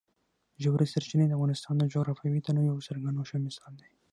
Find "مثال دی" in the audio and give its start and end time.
3.47-3.91